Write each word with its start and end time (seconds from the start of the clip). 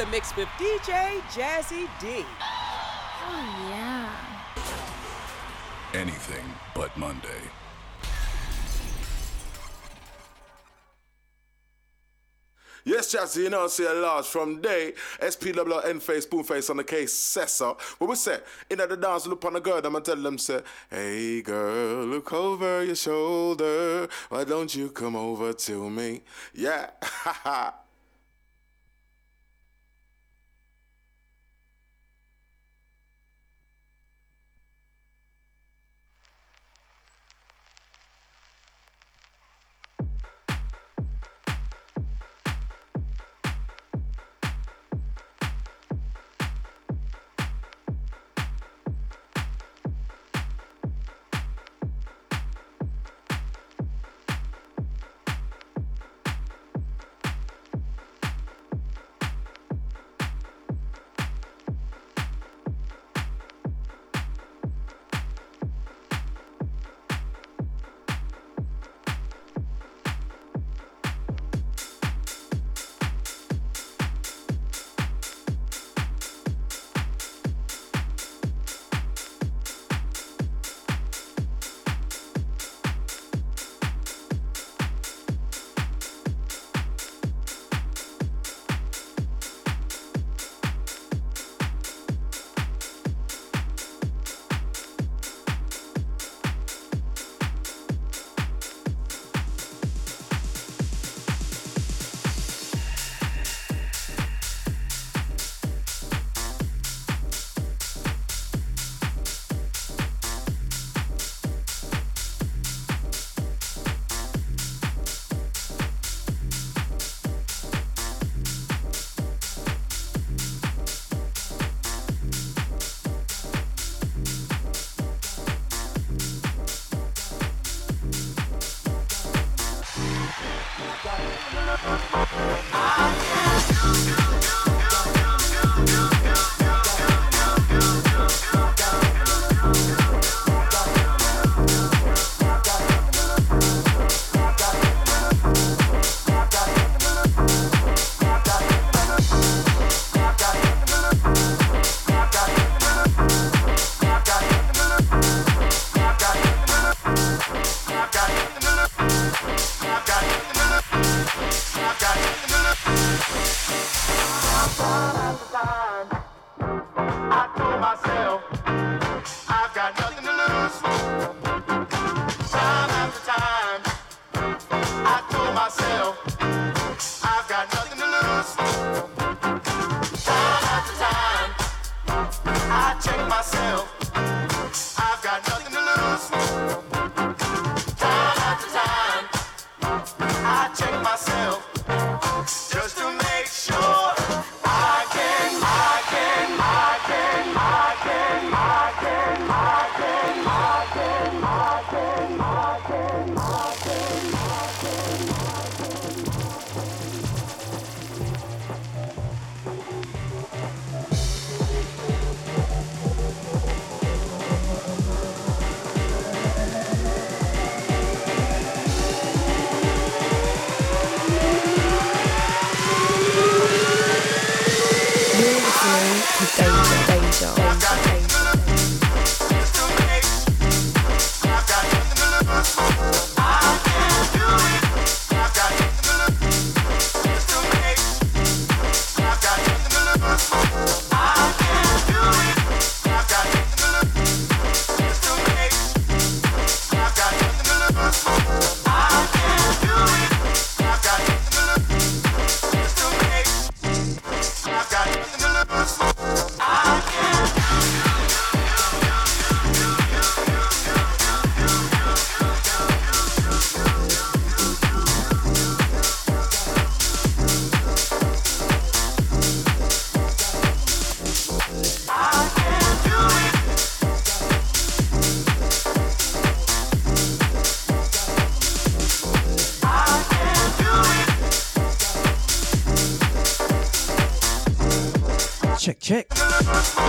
the 0.00 0.06
mix 0.06 0.34
with 0.34 0.48
DJ 0.56 1.20
Jazzy 1.28 1.86
D. 2.00 2.24
Oh, 3.22 3.68
yeah. 3.68 4.08
Anything 5.92 6.54
but 6.74 6.96
Monday. 6.96 7.42
Yes, 12.82 13.14
Jazzy, 13.14 13.42
you 13.42 13.50
know, 13.50 13.66
see 13.66 13.84
a 13.84 13.92
large 13.92 14.24
from 14.24 14.62
day. 14.62 14.94
SPWN 15.20 16.00
face, 16.00 16.22
spoon 16.22 16.44
face 16.44 16.70
on 16.70 16.78
the 16.78 16.84
case, 16.84 17.12
Cessa. 17.12 17.78
What 17.98 18.08
we 18.08 18.16
say? 18.16 18.38
In 18.70 18.80
at 18.80 18.88
the 18.88 18.96
dance, 18.96 19.26
look 19.26 19.44
on 19.44 19.52
the 19.52 19.60
girl, 19.60 19.82
I'ma 19.84 19.98
tell 19.98 20.16
them, 20.16 20.38
say, 20.38 20.62
Hey 20.88 21.42
girl, 21.42 22.06
look 22.06 22.32
over 22.32 22.82
your 22.82 22.96
shoulder. 22.96 24.08
Why 24.30 24.44
don't 24.44 24.74
you 24.74 24.88
come 24.88 25.14
over 25.14 25.52
to 25.52 25.90
me? 25.90 26.22
Yeah, 26.54 26.88
ha 27.02 27.40
ha. 27.44 27.74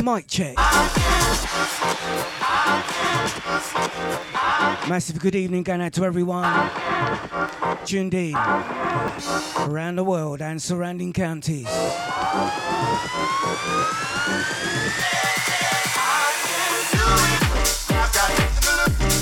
Mic 0.04 0.26
check. 0.28 0.56
Massive 4.90 5.20
good 5.20 5.36
evening 5.36 5.62
going 5.62 5.80
out 5.82 5.94
to 5.94 6.04
everyone. 6.04 6.70
tuned 7.86 8.16
in 8.16 8.36
around 9.60 9.98
the 9.98 10.04
world 10.04 10.42
and 10.42 10.60
surrounding 10.60 11.14
counties. 11.14 11.68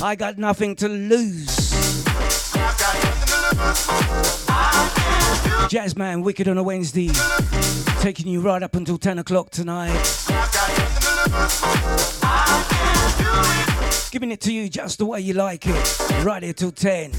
I 0.01 0.15
got 0.17 0.37
nothing 0.37 0.77
to 0.77 0.87
lose. 0.87 1.73
Jazzman 5.69 6.23
Wicked 6.23 6.47
on 6.47 6.57
a 6.57 6.63
Wednesday, 6.63 7.09
taking 7.99 8.27
you 8.27 8.41
right 8.41 8.63
up 8.63 8.75
until 8.75 8.97
10 8.97 9.19
o'clock 9.19 9.51
tonight. 9.51 9.93
Giving 14.11 14.31
it 14.31 14.41
to 14.41 14.51
you 14.51 14.67
just 14.67 14.97
the 14.97 15.05
way 15.05 15.21
you 15.21 15.33
like 15.33 15.65
it, 15.65 15.99
right 16.23 16.43
here 16.43 16.53
till 16.53 16.71
10. 16.71 17.11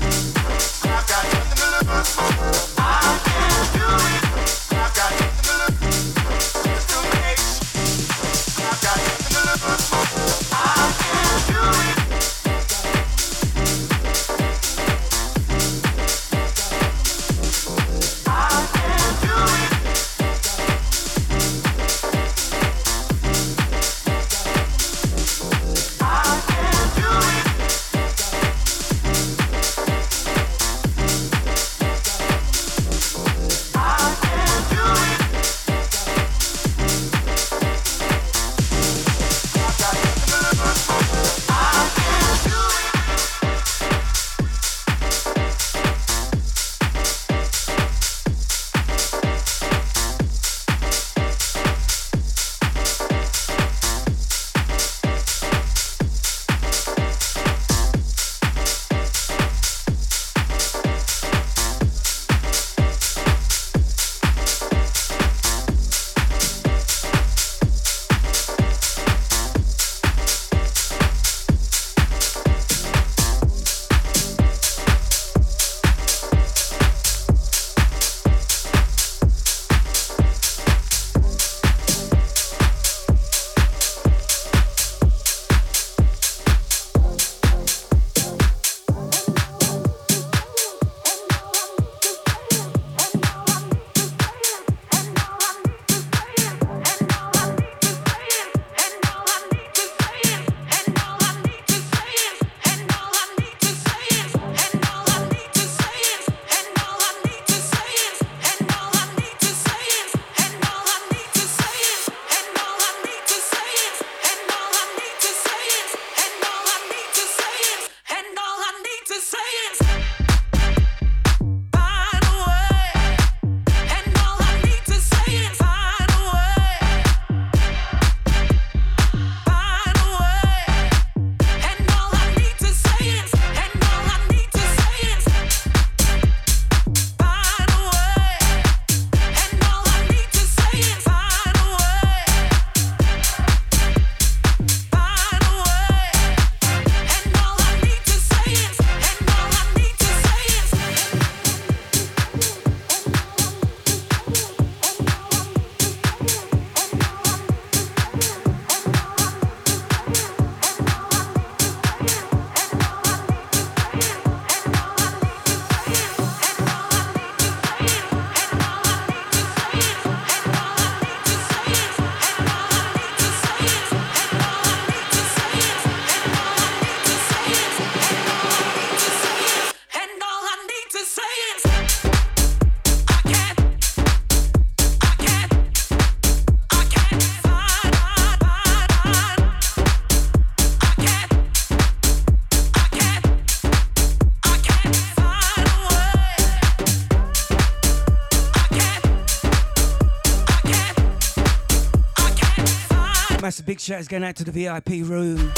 Big 203.90 203.96
shout 203.96 204.00
is 204.02 204.08
going 204.08 204.22
out 204.22 204.36
to 204.36 204.44
the 204.44 204.52
VIP 204.52 205.04
room. 205.04 205.52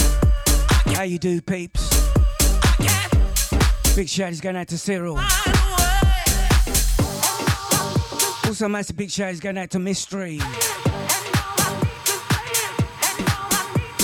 How 0.96 1.02
you 1.02 1.18
do, 1.18 1.42
peeps? 1.42 1.90
Big 3.94 4.08
shout 4.08 4.32
is 4.32 4.40
going 4.40 4.56
out 4.56 4.68
to 4.68 4.78
Cyril. 4.78 5.18
Also, 8.46 8.68
massive 8.68 8.96
big 8.96 9.10
shout 9.10 9.32
is 9.32 9.40
going 9.40 9.58
out 9.58 9.68
to 9.72 9.78
Mystery. 9.78 10.38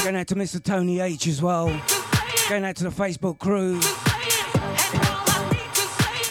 Going 0.05 0.17
out 0.17 0.27
to 0.27 0.35
Mr. 0.35 0.63
Tony 0.63 1.01
H 1.01 1.27
as 1.27 1.41
well. 1.41 1.69
Going 2.51 2.67
out 2.67 2.77
to 2.77 2.85
the 2.85 2.91
Facebook 2.91 3.39
crew. 3.39 3.81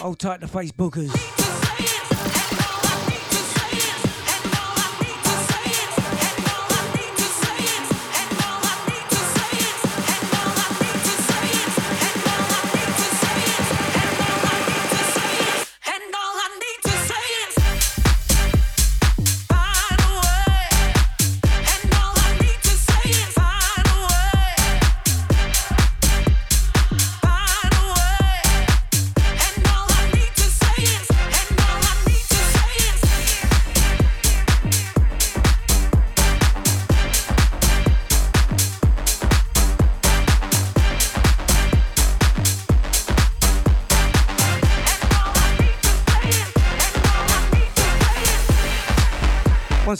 Hold 0.00 0.20
tight 0.20 0.40
the 0.40 0.46
Facebookers. 0.46 1.27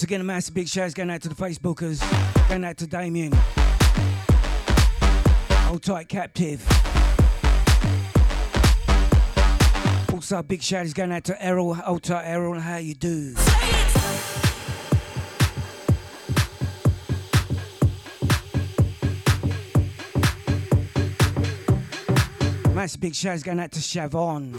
Again, 0.09 0.23
a 0.23 0.25
massive 0.25 0.55
big 0.55 0.67
shout 0.67 0.95
going 0.95 1.11
out 1.11 1.21
to 1.21 1.29
the 1.29 1.35
Facebookers, 1.35 2.00
going 2.49 2.65
out 2.65 2.79
to 2.79 2.87
Damien. 2.87 3.31
Hold 5.67 5.83
tight, 5.83 6.09
captive. 6.09 6.67
Also, 10.11 10.43
big 10.43 10.62
shout 10.62 10.87
is 10.87 10.95
going 10.95 11.12
out 11.12 11.25
to 11.25 11.45
Errol. 11.45 11.75
Hold 11.75 12.05
tight, 12.05 12.25
Errol. 12.25 12.59
How 12.59 12.79
you 12.79 12.95
do? 12.95 13.35
Massive 22.75 23.00
big 23.03 23.15
shout 23.15 23.35
is 23.35 23.43
going 23.43 23.61
out 23.61 23.73
to 23.73 23.81
Shavon. 23.81 24.59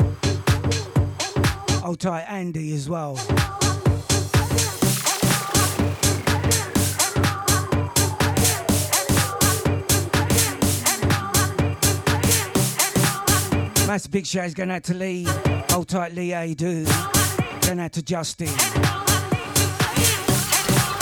Hold 1.81 1.99
tight, 2.01 2.25
Andy 2.29 2.75
as 2.75 2.87
well. 2.87 3.17
Massive 13.89 14.11
big 14.11 14.27
shout 14.27 14.45
is 14.45 14.53
going 14.53 14.69
out 14.69 14.83
to 14.83 14.93
Lee. 14.93 15.25
Hold 15.71 15.87
tight, 15.87 16.13
Lee. 16.13 16.29
How 16.29 16.41
you 16.43 16.53
do? 16.53 16.85
Going 17.61 17.79
out 17.79 17.91
to 17.93 18.03
Justin. 18.03 18.55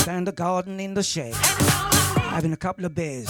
Down 0.06 0.24
the 0.24 0.32
garden 0.34 0.80
in 0.80 0.94
the 0.94 1.04
shed. 1.04 1.36
Having 1.36 2.54
a 2.54 2.56
couple 2.56 2.86
of 2.86 2.96
beers. 2.96 3.28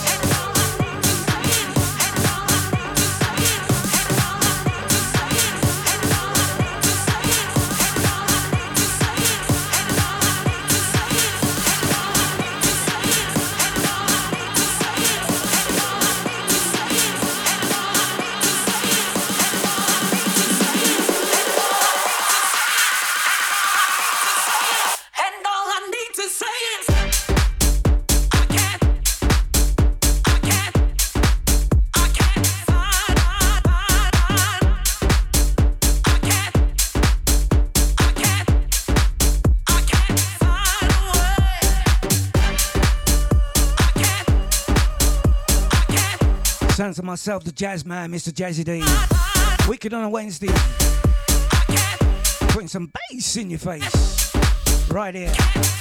Sounds 46.87 46.99
of 46.99 47.03
myself, 47.03 47.43
the 47.43 47.51
jazz 47.51 47.85
man, 47.85 48.13
Mr. 48.13 48.31
Jazzy 48.31 48.63
D. 48.63 48.81
Wicked 49.67 49.93
on 49.93 50.05
a 50.05 50.09
Wednesday. 50.09 50.47
Putting 52.47 52.69
some 52.69 52.93
bass 53.11 53.35
in 53.35 53.49
your 53.49 53.59
face. 53.59 54.33
Right 54.89 55.13
here. 55.13 55.76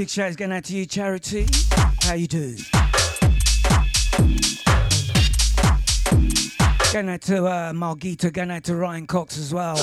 Big 0.00 0.18
is 0.18 0.34
going 0.34 0.50
out 0.50 0.64
to 0.64 0.74
you, 0.74 0.86
Charity. 0.86 1.46
How 2.00 2.14
you 2.14 2.26
do? 2.26 2.56
Going 6.90 7.10
out 7.10 7.20
to 7.20 7.44
uh, 7.44 7.72
Margita, 7.74 8.32
going 8.32 8.50
out 8.50 8.64
to 8.64 8.76
Ryan 8.76 9.06
Cox 9.06 9.36
as 9.36 9.52
well. 9.52 9.76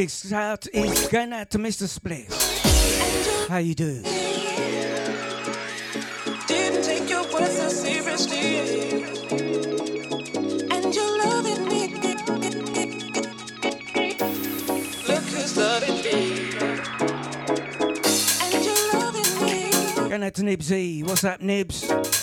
Big 0.00 0.08
shout 0.08 0.66
is 0.72 1.08
going 1.08 1.30
out 1.30 1.50
to 1.50 1.58
Mr. 1.58 1.86
Split. 1.86 2.32
How 3.50 3.58
you 3.58 3.74
doing? 3.74 4.02
Didn't 6.46 6.82
take 6.82 7.10
your 7.10 7.30
words 7.30 7.58
so 7.58 7.68
seriously. 7.68 9.02
And 10.70 10.94
you're 10.94 11.18
loving 11.18 11.68
me. 11.68 11.88
Look 15.06 15.24
who's 15.24 15.56
loving 15.58 15.96
me. 16.02 16.54
And 18.40 18.64
you're 18.64 18.92
loving 18.94 19.32
me. 19.44 20.08
Going 20.08 20.22
out 20.22 20.32
to 20.32 20.42
Nibsy. 20.42 21.04
What's 21.04 21.24
up, 21.24 21.42
Nibs? 21.42 22.19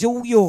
The 0.00 0.06
morning 0.08 0.24
is 0.24 0.43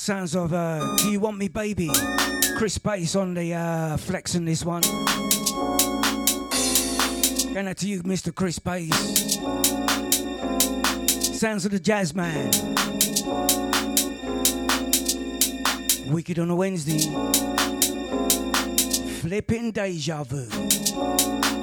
sounds 0.00 0.34
of 0.34 0.52
uh, 0.54 0.96
Do 0.96 1.10
You 1.10 1.20
Want 1.20 1.36
Me 1.36 1.48
Baby? 1.48 1.90
Chris 2.56 2.78
Bass 2.78 3.14
on 3.16 3.34
the 3.34 3.52
uh, 3.52 3.96
flex 3.98 4.34
on 4.34 4.46
this 4.46 4.64
one. 4.64 4.80
Going 7.52 7.68
out 7.68 7.76
to 7.78 7.88
you, 7.88 8.02
Mr. 8.02 8.34
Chris 8.34 8.58
Bass. 8.58 9.38
Sounds 11.38 11.66
of 11.66 11.72
the 11.72 11.78
Jazz 11.78 12.14
Man. 12.14 12.50
Wicked 16.10 16.38
on 16.38 16.50
a 16.50 16.56
Wednesday. 16.56 17.00
Flipping 19.20 19.70
deja 19.70 20.24
vu. 20.24 21.59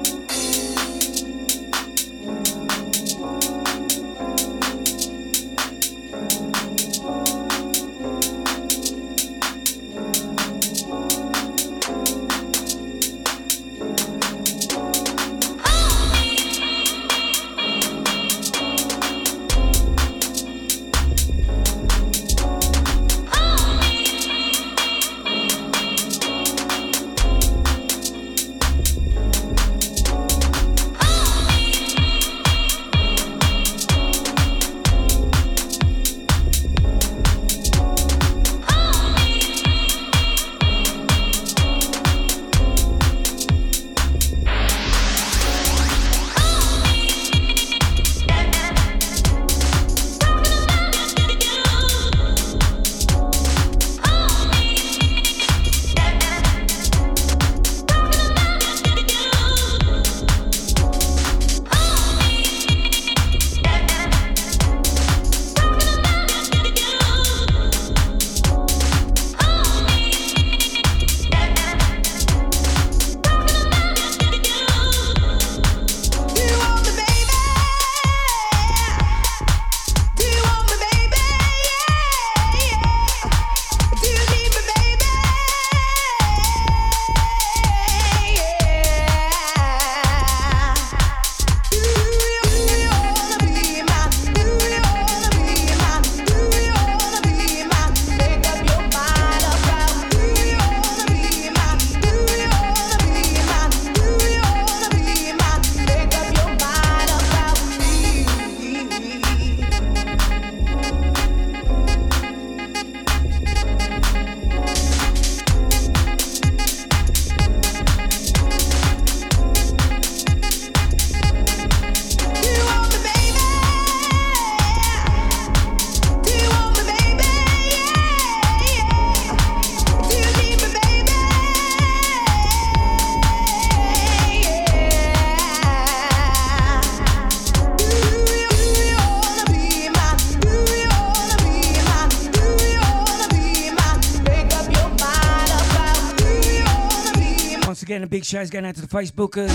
A 148.28 148.50
going 148.50 148.66
out 148.66 148.74
to 148.74 148.82
the 148.82 148.86
Facebookers. 148.86 149.48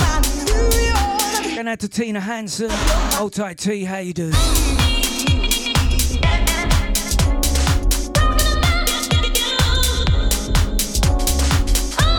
Going 1.56 1.68
out 1.68 1.80
to 1.82 1.88
Tina 1.88 2.20
Hansen. 2.20 2.72
Old 3.20 3.34
tight 3.34 3.60
T, 3.60 3.84
how 3.84 4.00
you 4.00 4.14
do? 4.14 4.32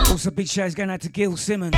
Also, 0.09 0.31
big 0.31 0.47
shout 0.47 0.73
going 0.75 0.89
out 0.89 1.01
to 1.01 1.09
Gil 1.09 1.35
Simmons. 1.35 1.75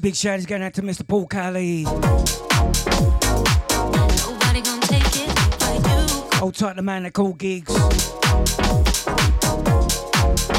Massive 0.00 0.02
big 0.02 0.16
shout 0.16 0.38
is 0.38 0.46
going 0.46 0.62
out 0.62 0.72
to 0.72 0.80
Mr. 0.80 1.06
Paul 1.06 1.26
Kelly. 1.26 1.82
Hold 6.38 6.54
tight 6.54 6.76
the 6.76 6.82
man 6.82 7.02
that 7.02 7.12
called 7.12 7.36
gigs. 7.36 7.70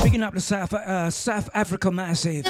Picking 0.03 0.21
up 0.21 0.35
the 0.35 0.41
South 0.41 0.73
uh, 0.75 1.09
South 1.09 1.49
Africa 1.55 1.89
Massive. 1.89 2.45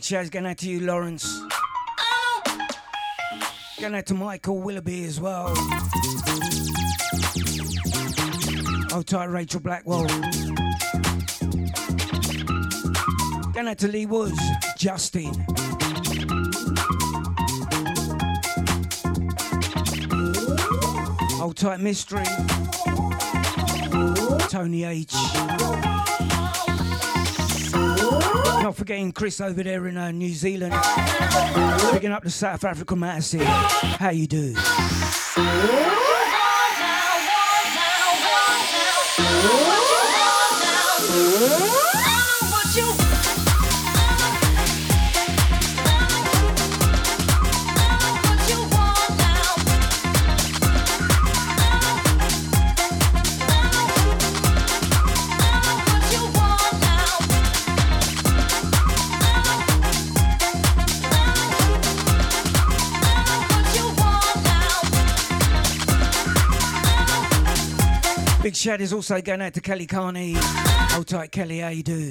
Shout 0.00 0.30
going 0.30 0.46
out 0.46 0.56
to 0.58 0.70
you, 0.70 0.80
Lawrence. 0.80 1.42
Going 3.80 3.94
out 3.94 4.06
to 4.06 4.14
Michael 4.14 4.58
Willoughby 4.58 5.04
as 5.04 5.20
well. 5.20 5.52
Oh, 8.92 9.02
tight 9.04 9.26
Rachel 9.26 9.60
Blackwell. 9.60 10.06
Going 13.52 13.68
out 13.68 13.78
to 13.78 13.88
Lee 13.88 14.06
Woods, 14.06 14.40
Justin. 14.78 15.34
Old 21.40 21.56
tight 21.56 21.80
mystery. 21.80 22.24
Tony 24.48 24.84
H. 24.84 25.12
Not 28.44 28.76
forgetting 28.76 29.12
Chris 29.12 29.40
over 29.40 29.62
there 29.62 29.86
in 29.86 29.96
uh, 29.96 30.10
New 30.10 30.32
Zealand. 30.34 30.74
Picking 31.92 32.12
up 32.12 32.22
the 32.22 32.30
South 32.30 32.64
African 32.64 33.00
Massive. 33.00 33.42
How 33.42 34.10
you 34.10 34.26
do? 34.26 34.54
Shout 68.68 68.82
is 68.82 68.92
also 68.92 69.22
going 69.22 69.40
out 69.40 69.54
to 69.54 69.62
Kelly 69.62 69.86
Carney. 69.86 70.34
Hold 70.36 71.06
tight, 71.06 71.32
Kelly, 71.32 71.60
how 71.60 71.68
you 71.68 71.82
do? 71.82 72.10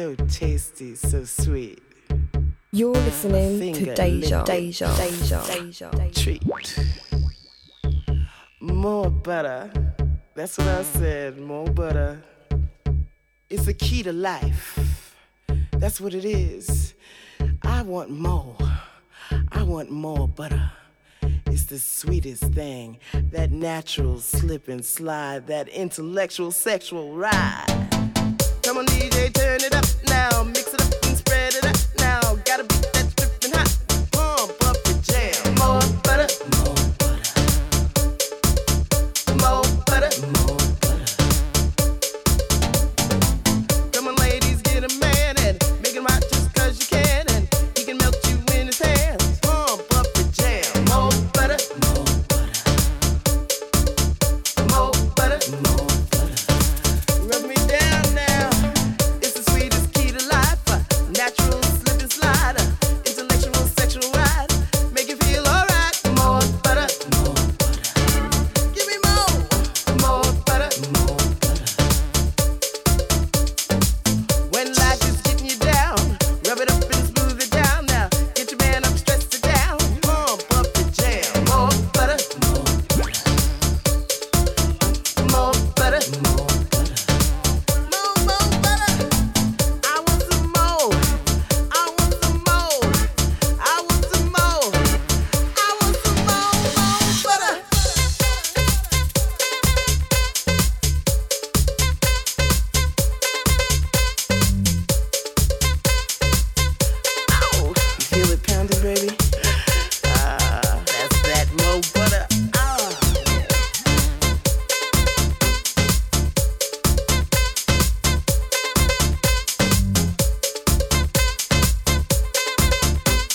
so 0.00 0.14
tasty, 0.14 0.94
so 0.94 1.24
sweet. 1.24 1.82
You're 2.72 2.94
listening 2.94 3.74
to 3.74 3.94
Deja, 3.94 4.44
Deja, 4.44 4.96
Deja, 4.96 5.42
Deja. 5.44 5.90
Treat. 6.14 6.42
More 8.62 9.10
butter. 9.10 9.70
That's 10.34 10.56
what 10.56 10.68
I 10.68 10.84
said, 10.84 11.38
more 11.38 11.66
butter. 11.66 12.22
It's 13.50 13.66
the 13.66 13.74
key 13.74 14.02
to 14.04 14.12
life. 14.14 15.16
That's 15.72 16.00
what 16.00 16.14
it 16.14 16.24
is. 16.24 16.94
I 17.62 17.82
want 17.82 18.08
more. 18.08 18.56
I 19.52 19.62
want 19.62 19.90
more 19.90 20.26
butter. 20.26 20.72
It's 21.44 21.64
the 21.64 21.78
sweetest 21.78 22.44
thing. 22.54 23.00
That 23.32 23.50
natural 23.50 24.18
slip 24.20 24.68
and 24.68 24.82
slide, 24.82 25.46
that 25.48 25.68
intellectual 25.68 26.52
sexual 26.52 27.14
ride. 27.14 27.89
Come 28.70 28.78
on, 28.78 28.86
DJ, 28.86 29.32
turn 29.34 29.60
it 29.62 29.74
up 29.74 29.84
now. 30.06 30.44
Mix 30.44 30.69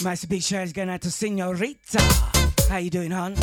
Massive 0.05 0.29
big 0.29 0.43
shout 0.43 0.71
going 0.71 0.87
out 0.91 1.01
to 1.01 1.09
Senorita. 1.09 1.99
How 2.69 2.77
you 2.77 2.91
doing, 2.91 3.09
hon? 3.09 3.33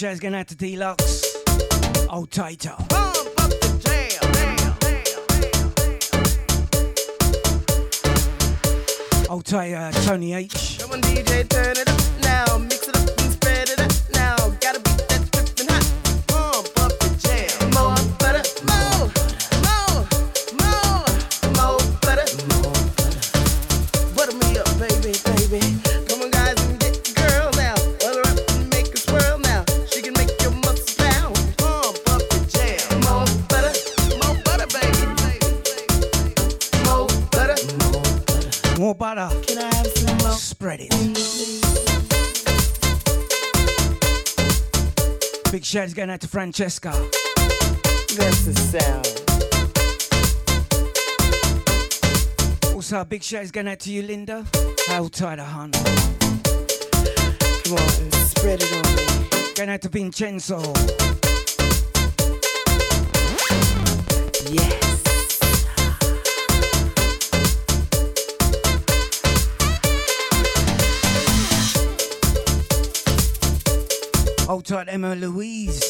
show's 0.00 0.18
going 0.18 0.34
out 0.34 0.48
to 0.48 0.54
Deluxe. 0.54 1.26
Old 2.08 2.30
Tater. 2.30 2.74
Old 9.28 9.44
Tater, 9.44 9.76
uh, 9.76 9.92
Tony 10.06 10.32
H. 10.32 10.80
Giants 45.80 45.94
going 45.94 46.10
out 46.10 46.20
to 46.20 46.28
Francesca. 46.28 46.90
That's 48.14 48.44
the 48.44 48.52
sound. 48.54 49.06
Also, 52.74 53.00
a 53.00 53.04
big 53.06 53.22
shout 53.22 53.44
is 53.44 53.50
going 53.50 53.66
out 53.66 53.80
to 53.80 53.90
you, 53.90 54.02
Linda. 54.02 54.44
How 54.88 55.08
tight 55.08 55.38
a 55.38 55.44
hunt. 55.44 55.72
Come 57.64 57.78
on, 57.78 58.12
spread 58.28 58.60
it 58.60 58.70
on 58.76 58.82
me. 58.94 59.54
Going 59.54 59.70
out 59.70 59.80
to 59.80 59.88
Vincenzo. 59.88 60.60
Yeah. 64.52 64.79
tight, 74.70 74.88
Emma 74.88 75.16
Louise. 75.16 75.80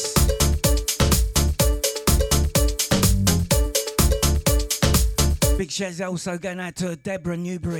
Big 5.55 5.69
shares 5.69 6.01
also 6.01 6.39
going 6.39 6.59
out 6.59 6.75
to 6.77 6.95
Deborah 6.95 7.37
Newbury. 7.37 7.79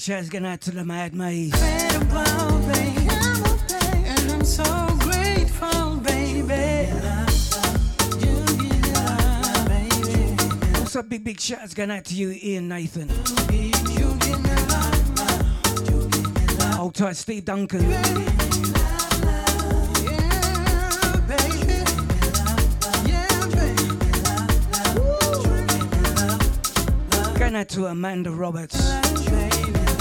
Nice 0.00 0.06
big 0.06 0.16
shouts 0.16 0.30
going 0.30 0.46
out 0.46 0.60
to 0.62 0.70
the 0.70 0.82
Mad 0.82 1.14
Maze. 1.14 1.52
And 4.02 4.32
I'm 4.32 4.44
so 4.44 4.64
grateful, 4.98 5.96
baby. 5.96 6.90
Also, 10.78 11.02
big, 11.02 11.22
big 11.22 11.38
shouts 11.38 11.74
going 11.74 11.90
out 11.90 12.06
to 12.06 12.14
you, 12.14 12.30
Ian 12.30 12.68
Nathan. 12.68 13.10
Hold 16.76 16.94
tight, 16.94 17.16
Steve 17.16 17.44
Duncan. 17.44 18.99
To 27.70 27.86
Amanda 27.86 28.32
Roberts. 28.32 29.99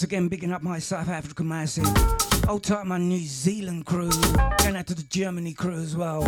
Once 0.00 0.06
again, 0.06 0.28
bigging 0.28 0.50
up 0.50 0.62
my 0.62 0.78
South 0.78 1.10
African 1.10 1.46
massive. 1.46 1.86
Old 2.48 2.64
time 2.64 2.88
my 2.88 2.96
New 2.96 3.18
Zealand 3.18 3.84
crew. 3.84 4.08
Going 4.56 4.76
out 4.76 4.86
to 4.86 4.94
the 4.94 5.02
Germany 5.02 5.52
crew 5.52 5.74
as 5.74 5.94
well. 5.94 6.22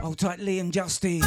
Hold 0.00 0.18
tight, 0.18 0.38
Liam 0.38 0.70
Justy. 0.72 1.20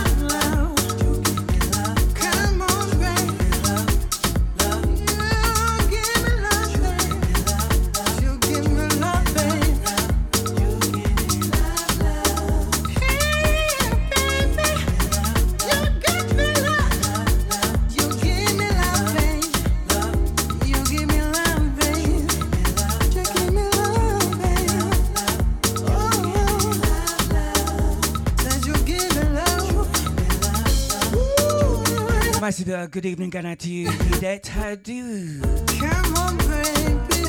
Good 32.90 33.06
evening 33.06 33.30
going 33.30 33.46
out 33.46 33.60
to 33.60 33.70
you, 33.70 33.90
Edette. 33.90 34.48
How 34.48 34.76
do 34.76 34.94
you? 34.94 35.42
Come 35.80 36.16
on, 36.16 36.38
baby. 36.38 37.22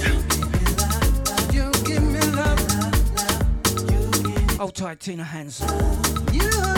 You 1.52 1.72
give 1.84 2.02
me 2.02 2.20
love. 2.36 2.58
Hold 4.58 4.74
tight, 4.76 5.00
Tina 5.00 5.24
Hansen. 5.24 5.68
You. 6.32 6.42
You 6.42 6.77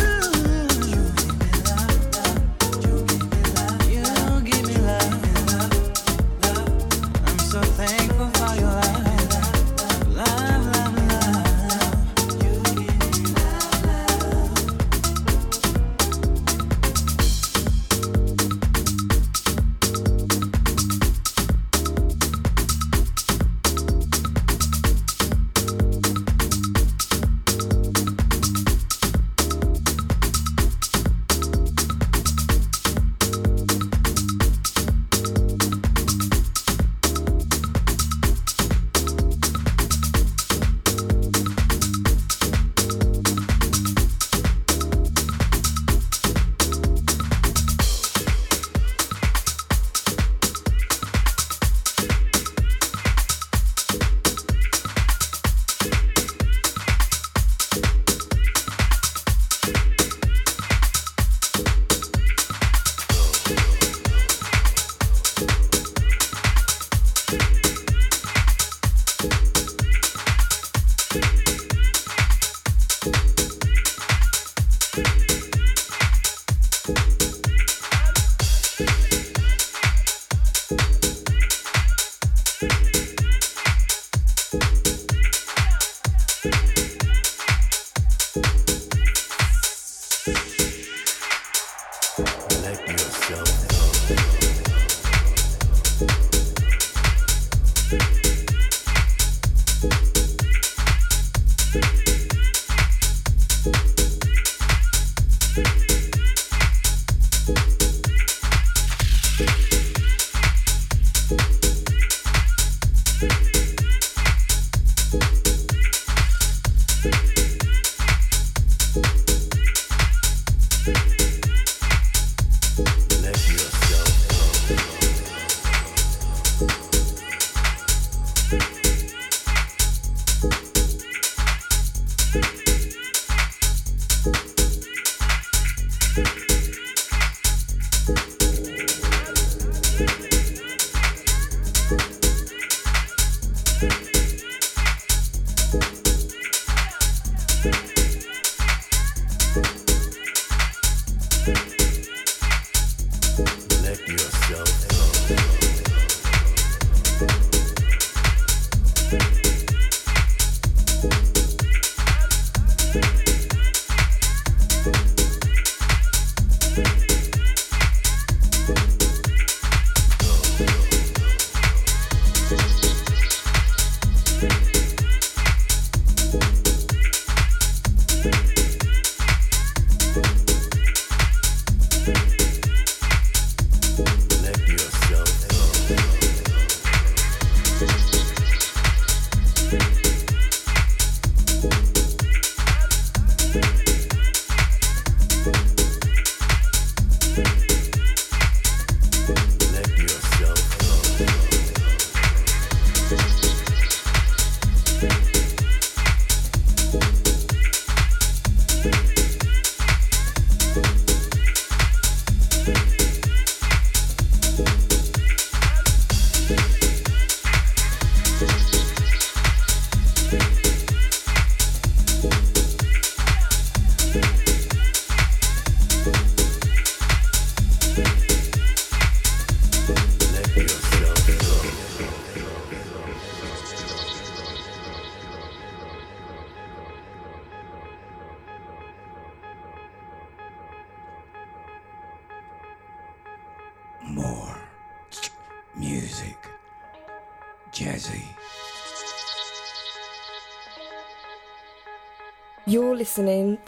Let 154.51 155.70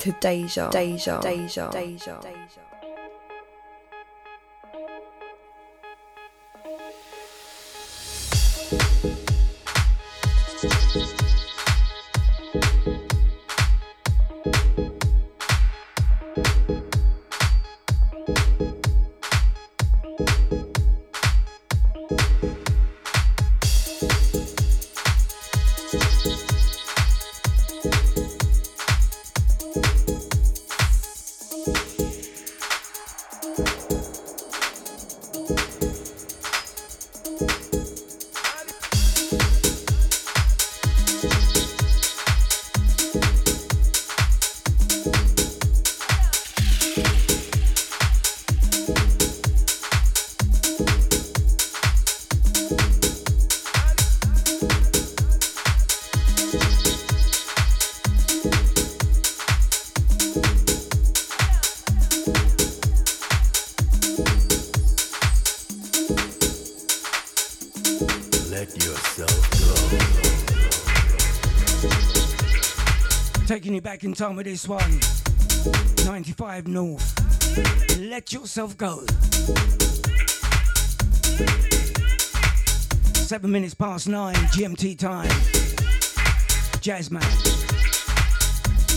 to 0.02 0.10
Deja. 0.20 0.68
Deja. 0.70 1.20
Deja. 1.20 1.70
Deja. 1.70 2.18
Deja. 2.20 2.71
In 74.04 74.14
time 74.14 74.34
with 74.34 74.46
this 74.46 74.66
one. 74.66 74.98
95 76.04 76.66
North. 76.66 77.98
Let 78.00 78.32
yourself 78.32 78.76
go. 78.76 79.04
Seven 83.14 83.52
minutes 83.52 83.74
past 83.74 84.08
nine, 84.08 84.34
GMT 84.34 84.98
time. 84.98 85.28
Jazzman. 86.80 87.22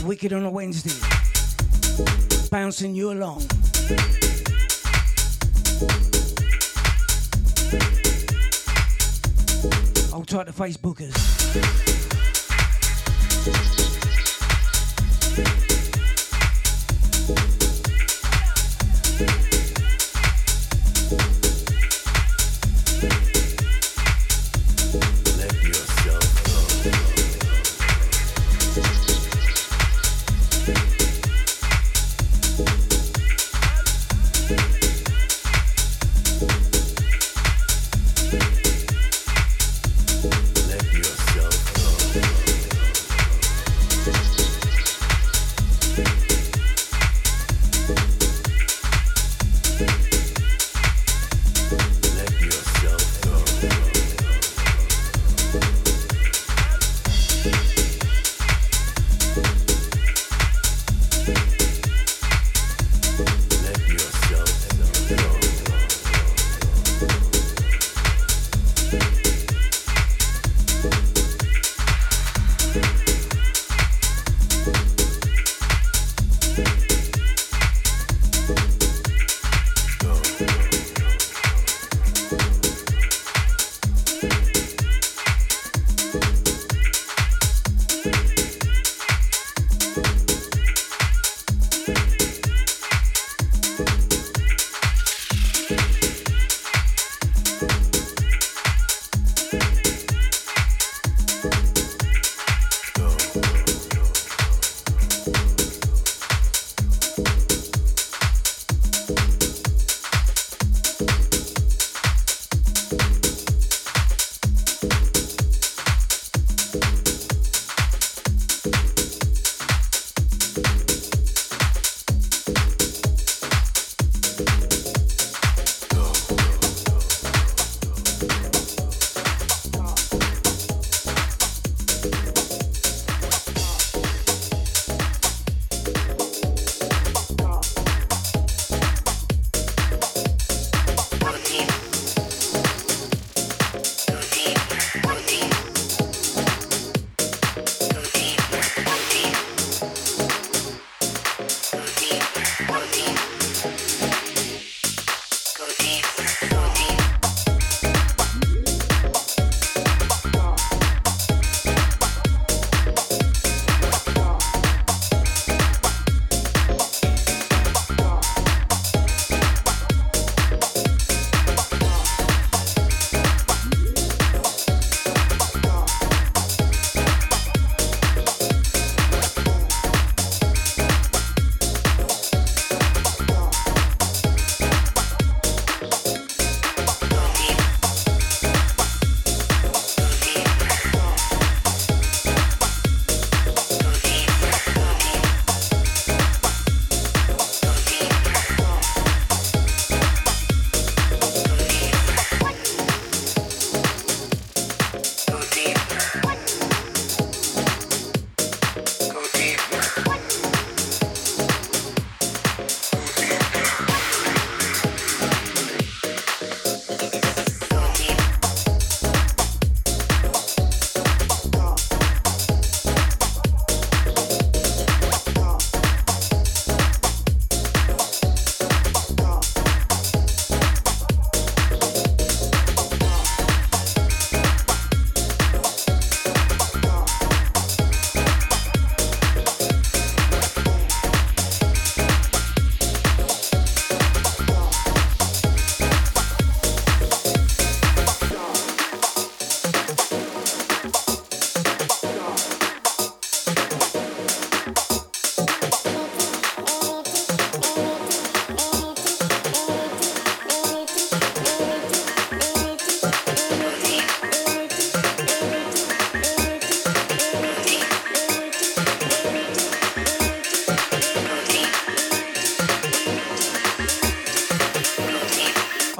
Wicked 0.03 0.33
on 0.33 0.43
a 0.43 0.49
Wednesday. 0.49 0.99
Bouncing 2.49 2.95
you 2.95 3.11
along. 3.11 3.45
Hold 10.11 10.27
tight 10.27 10.47
to 10.47 10.53
Facebookers. 10.53 12.04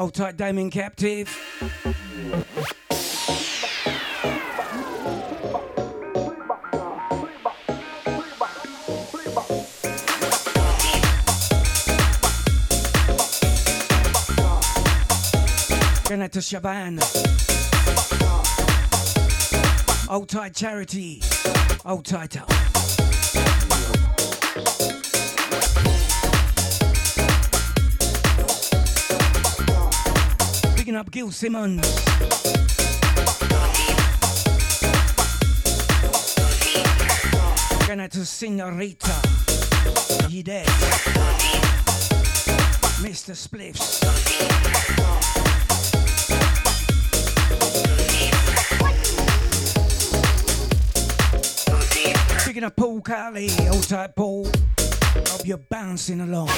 Old 0.06 0.14
tight 0.14 0.38
Damien 0.38 0.70
Captive. 0.70 1.28
Going 16.08 16.22
out 16.22 16.32
to 16.34 16.40
Shaban. 16.40 17.00
Old 20.08 20.30
tight 20.30 20.54
charity. 20.54 21.24
Old 21.84 22.06
tight 22.06 22.40
up. 22.40 22.75
Picking 30.96 31.08
up 31.08 31.12
Gil 31.12 31.30
Simmons. 31.30 31.82
Going 37.86 38.00
out 38.00 38.12
to 38.12 38.26
Senorita. 38.26 39.14
You 40.30 40.42
dead. 40.42 40.66
Mr. 43.04 43.36
Spliffs. 43.36 44.00
Picking 52.46 52.64
up 52.64 52.78
Paul 52.78 53.02
Carley, 53.02 53.50
old 53.68 53.84
type 53.84 54.16
Paul. 54.16 54.46
Hope 55.28 55.46
you're 55.46 55.58
bouncing 55.58 56.22
along. 56.22 56.52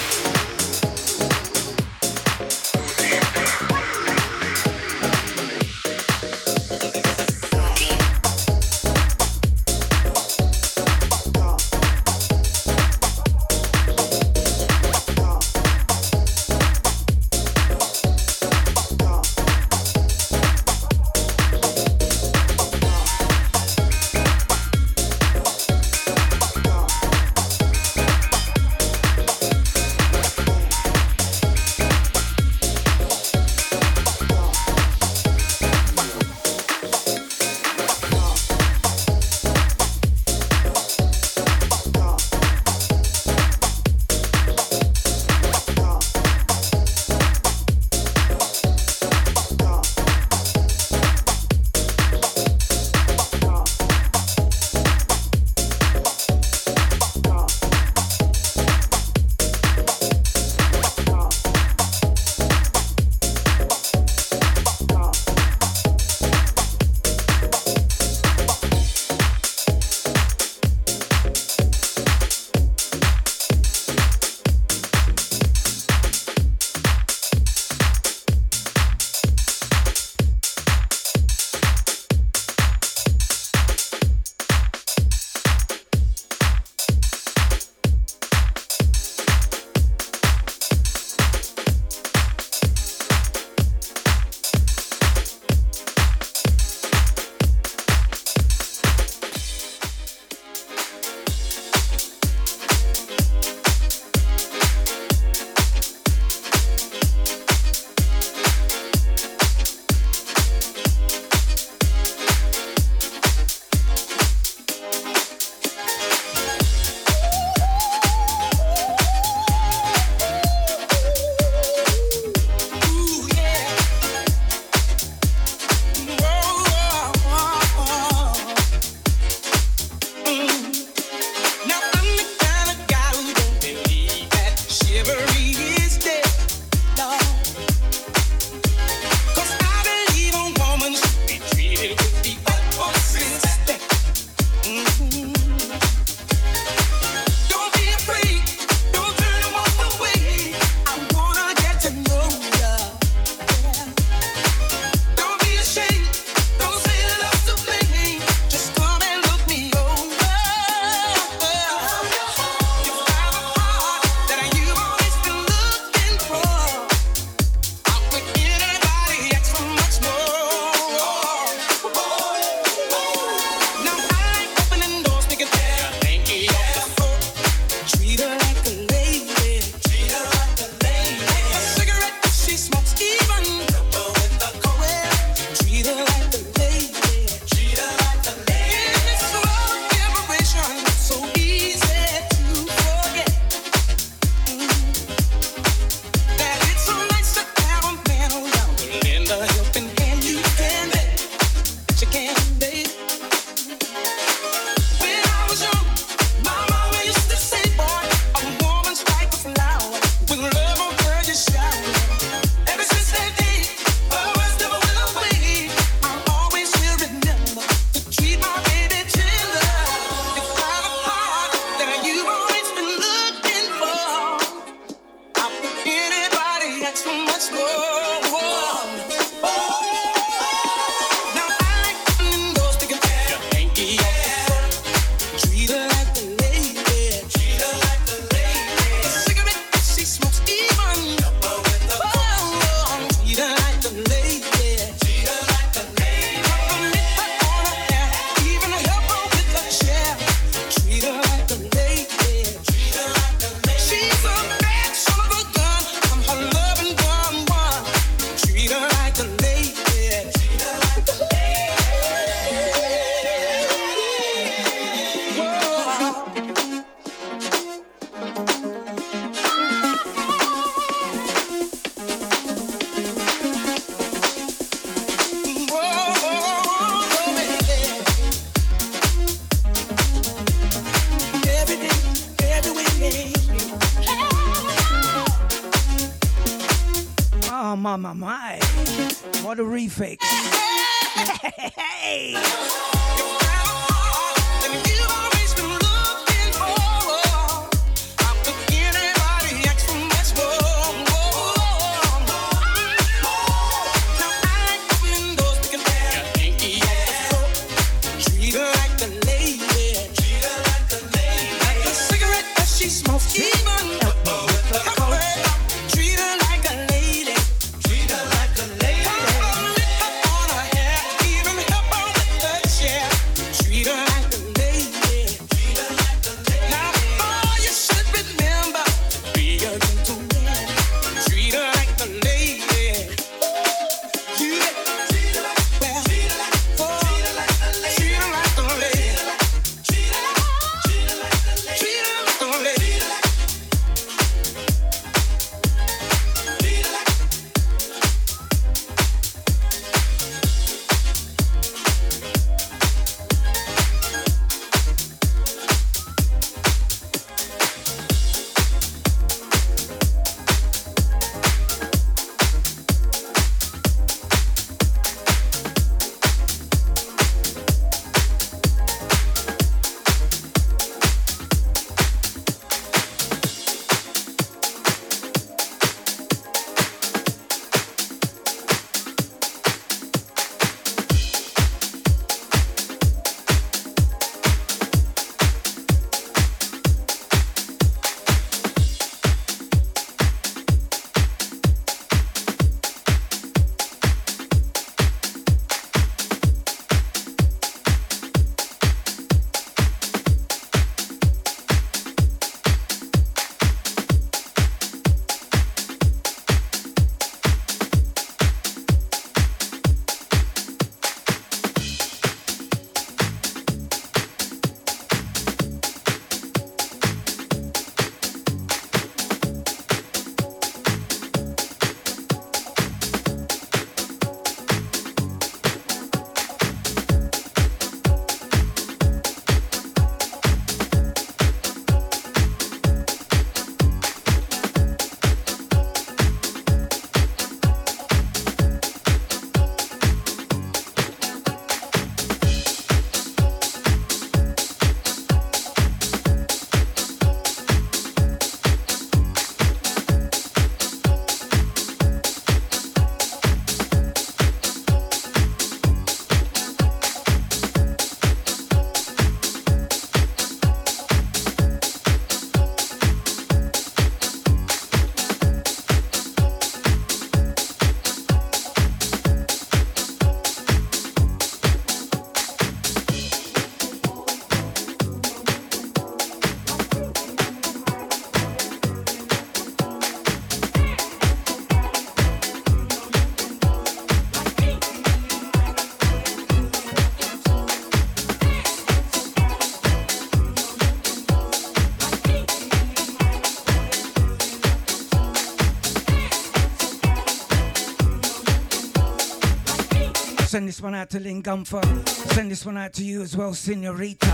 Send 500.57 500.69
this 500.69 500.81
one 500.81 500.95
out 500.95 501.11
to 501.11 501.19
Lynn 501.19 501.43
Gumfer. 501.43 501.85
Send 502.33 502.49
this 502.49 502.65
one 502.65 502.77
out 502.77 502.91
to 502.93 503.03
you 503.03 503.21
as 503.21 503.37
well, 503.37 503.53
Senorita. 503.53 504.25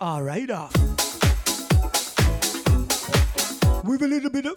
All 0.00 0.22
right, 0.22 0.48
off. 0.48 0.72
With 3.82 4.02
a 4.02 4.06
little 4.06 4.30
bit 4.30 4.46
of 4.46 4.54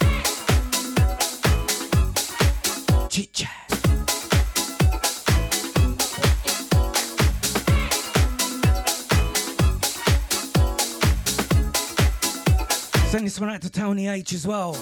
chit 3.09 3.33
chat. 3.33 3.49
Send 13.09 13.25
this 13.25 13.39
one 13.39 13.49
out 13.49 13.63
to 13.63 13.71
Tony 13.71 14.09
H 14.09 14.33
as 14.33 14.45
well. 14.45 14.77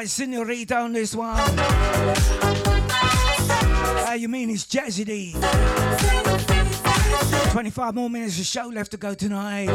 by 0.00 0.06
Senorita 0.06 0.76
on 0.78 0.94
this 0.94 1.14
one. 1.14 1.36
How 4.06 4.14
you 4.14 4.28
mean 4.28 4.48
it's 4.48 4.64
Jazzy 4.64 5.04
D? 5.04 5.34
25 7.50 7.94
more 7.94 8.08
minutes 8.08 8.38
of 8.38 8.46
show 8.46 8.68
left 8.68 8.92
to 8.92 8.96
go 8.96 9.12
tonight. 9.12 9.68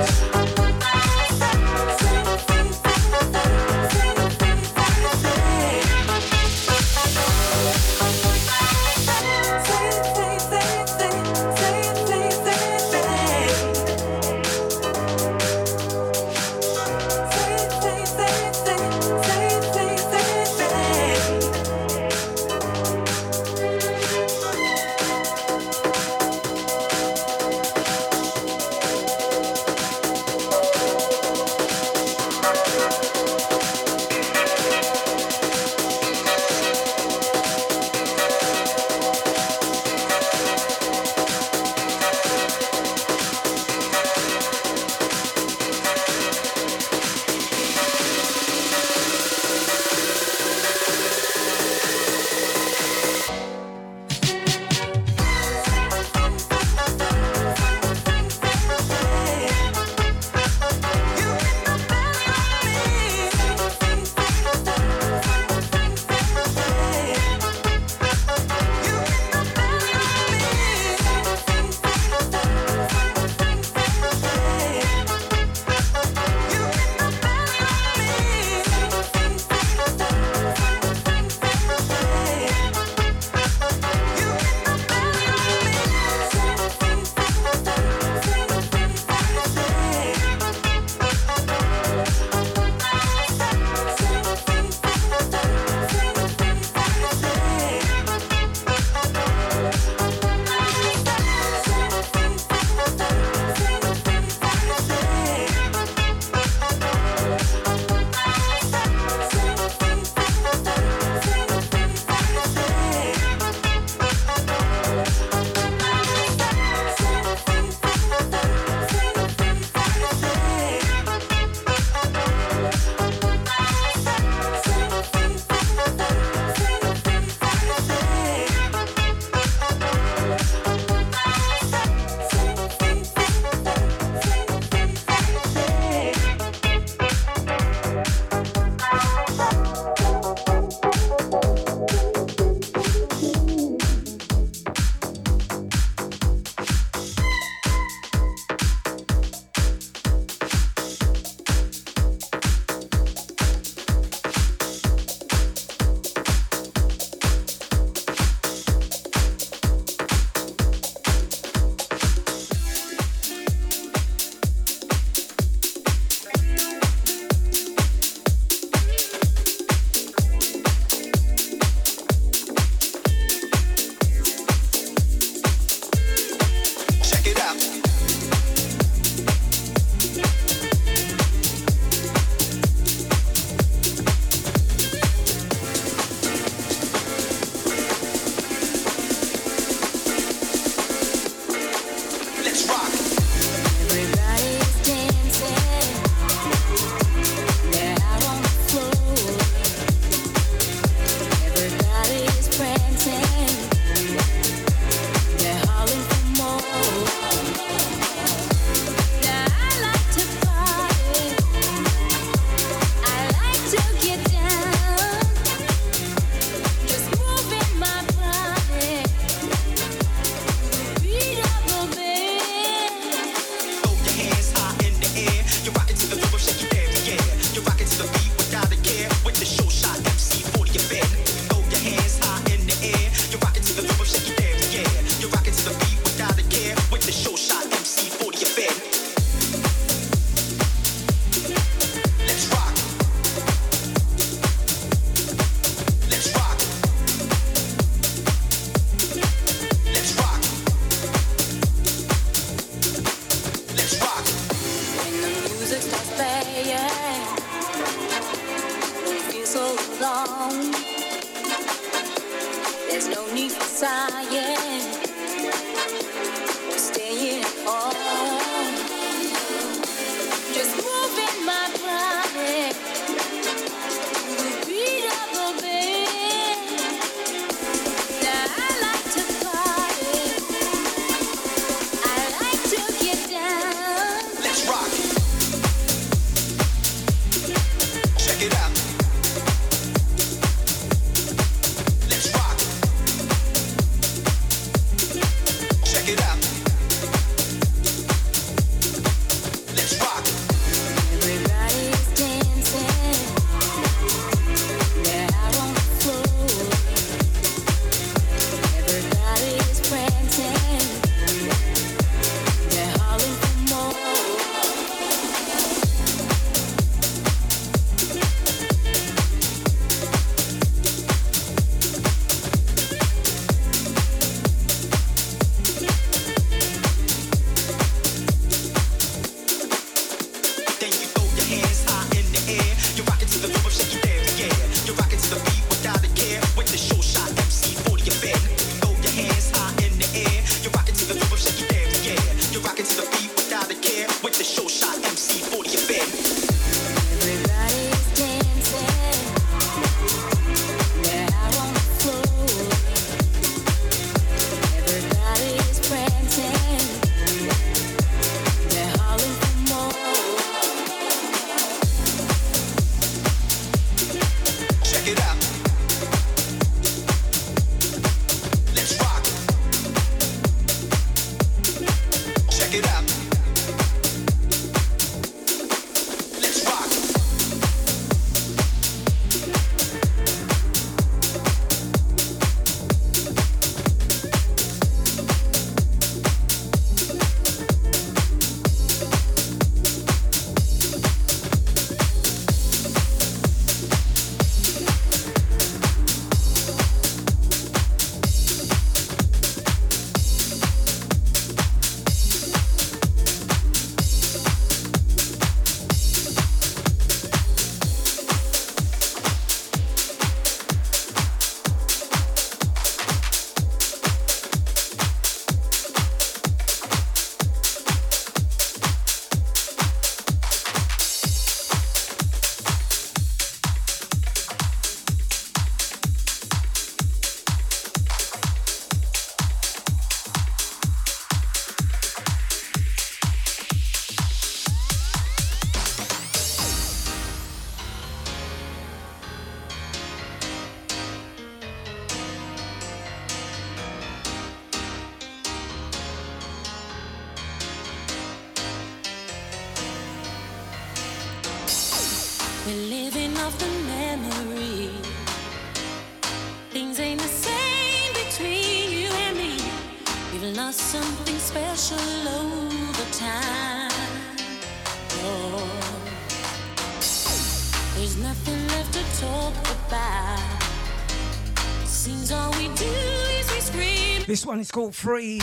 This 474.45 474.49
one 474.49 474.59
is 474.59 474.69
called 474.69 474.93
Free. 474.93 475.41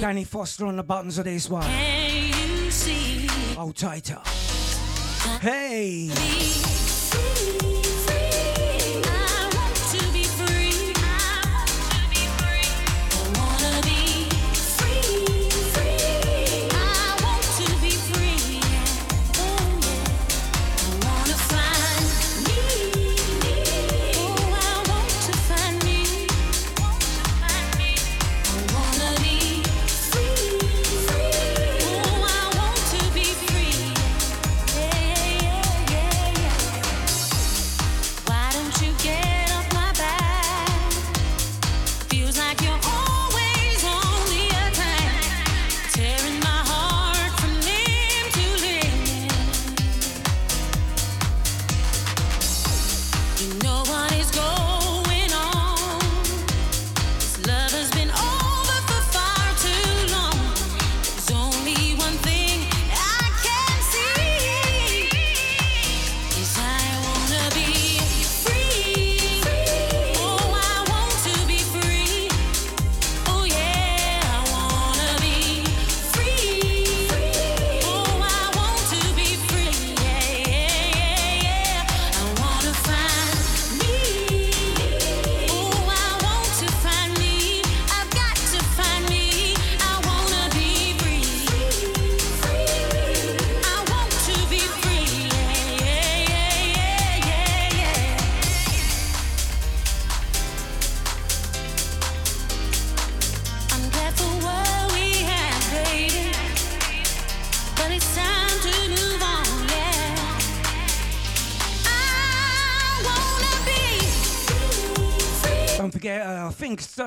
Danny 0.00 0.24
Foster 0.24 0.66
on 0.66 0.74
the 0.74 0.82
buttons 0.82 1.18
of 1.18 1.24
this 1.24 1.48
one. 1.48 1.62
Can 1.62 2.64
you 2.64 2.70
see? 2.72 3.28
Hold 3.54 3.76
tighter. 3.76 4.18
Hey. 5.40 6.69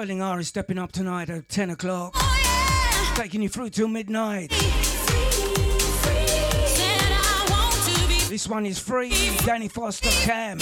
Sterling 0.03 0.21
R 0.21 0.39
is 0.41 0.49
stepping 0.49 0.77
up 0.77 0.91
tonight 0.91 1.29
at 1.29 1.47
10 1.47 1.69
o'clock. 1.69 2.13
Taking 3.15 3.41
you 3.41 3.47
through 3.47 3.69
till 3.69 3.87
midnight. 3.87 4.49
This 8.27 8.45
one 8.49 8.65
is 8.65 8.77
free. 8.77 9.13
Danny 9.45 9.69
Foster 9.69 10.09
Cam. 10.25 10.59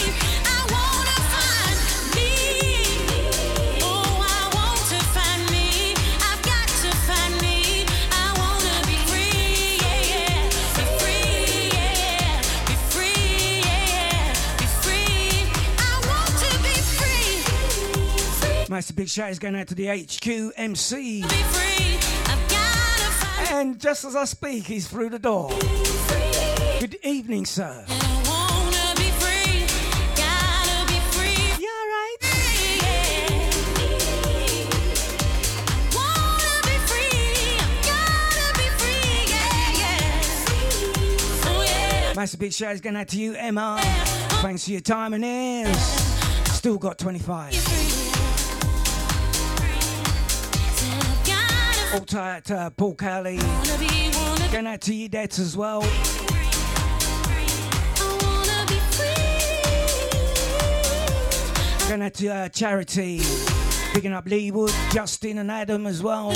Massive 18.81 18.95
big 18.95 19.09
shout 19.09 19.29
is 19.29 19.37
going 19.37 19.55
out 19.55 19.67
to 19.67 19.75
the 19.75 19.85
HQ 19.85 20.53
MC. 20.57 21.23
And 23.51 23.79
just 23.79 24.03
as 24.05 24.15
I 24.15 24.23
speak, 24.25 24.63
he's 24.63 24.87
through 24.87 25.11
the 25.11 25.19
door. 25.19 25.51
Good 26.79 26.97
evening, 27.03 27.45
sir. 27.45 27.85
Yeah, 27.87 27.97
right. 31.93 32.17
Massive 42.15 42.39
big 42.39 42.51
shout 42.51 42.73
is 42.73 42.81
going 42.81 42.95
out 42.95 43.09
to 43.09 43.19
you, 43.19 43.35
Emma. 43.35 43.79
Thanks 44.41 44.65
for 44.65 44.71
your 44.71 44.81
time 44.81 45.13
and 45.13 45.23
ears. 45.23 45.77
Still 46.47 46.79
got 46.79 46.97
25. 46.97 48.00
All 51.93 51.99
tight 51.99 52.45
to 52.45 52.71
Paul 52.77 52.95
Kelly. 52.95 53.37
Going 54.49 54.65
out 54.65 54.79
to 54.81 54.93
you, 54.93 55.09
dads 55.09 55.39
as 55.39 55.57
well. 55.57 55.81
Going 61.89 62.01
out 62.01 62.13
to 62.13 62.27
uh, 62.29 62.47
Charity. 62.49 63.19
Picking 63.93 64.13
up 64.13 64.25
Leewood, 64.25 64.73
Justin, 64.93 65.39
and 65.39 65.51
Adam 65.51 65.85
as 65.85 66.01
well. 66.01 66.31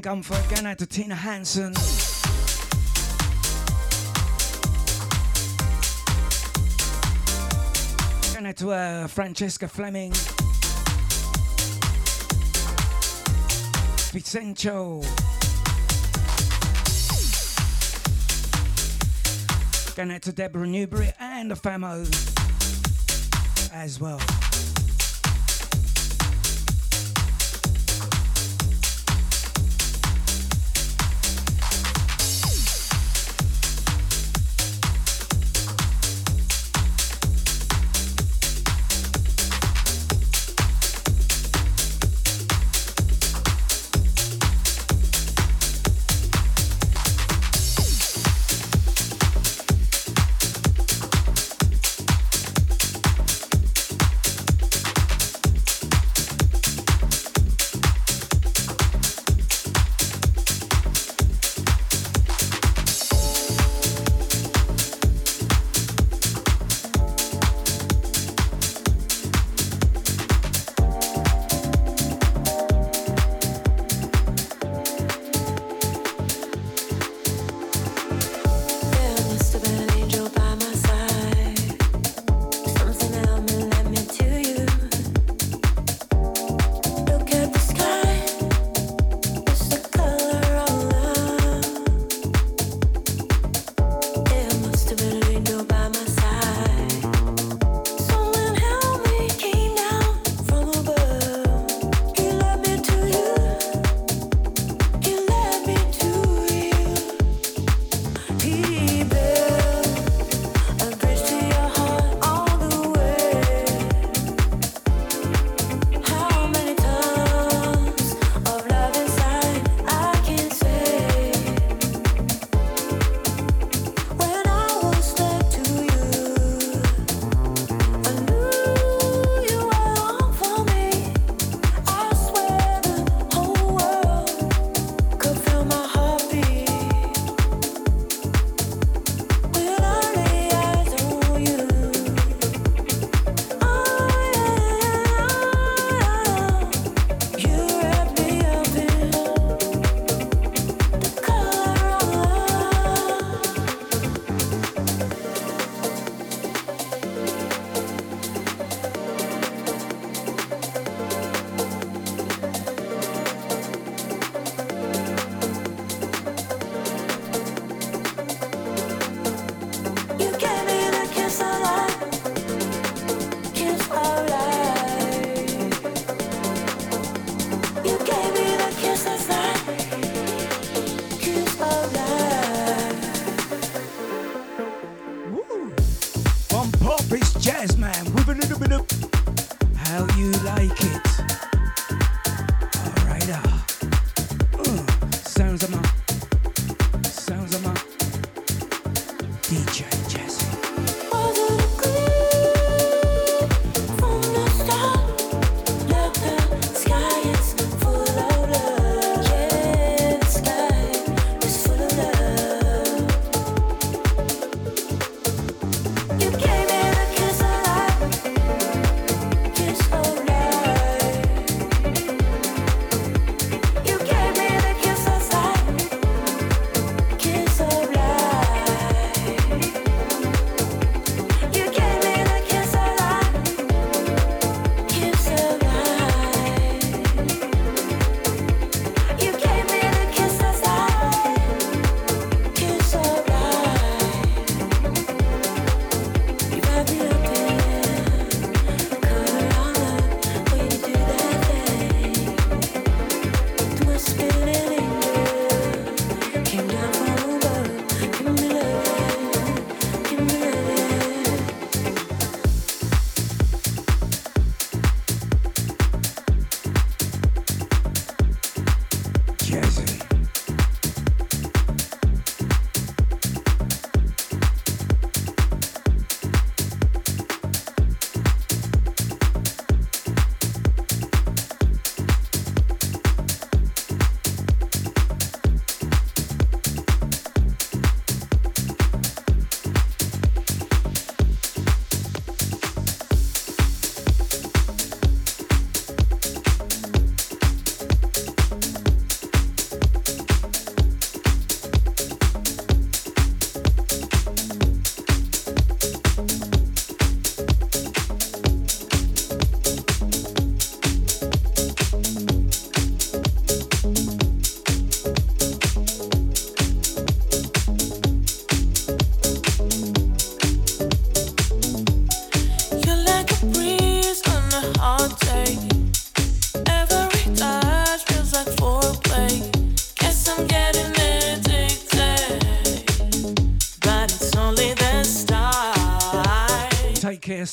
Lynn 0.00 0.22
Comfort, 0.22 0.48
going 0.48 0.66
out 0.66 0.78
to 0.78 0.86
Tina 0.86 1.14
Hansen. 1.14 1.74
Going 8.32 8.54
to 8.54 8.70
uh, 8.70 9.06
Francesca 9.08 9.68
Fleming. 9.68 10.12
Vicencio. 14.12 15.04
Going 19.96 20.12
out 20.12 20.22
to 20.22 20.32
Deborah 20.32 20.66
Newbury 20.66 21.12
and 21.18 21.50
the 21.50 21.56
Famo 21.56 22.06
as 23.74 24.00
well. 24.00 24.20